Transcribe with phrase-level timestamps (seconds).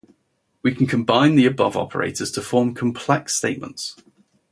[0.63, 3.97] We can combine the above operators to form complex statements.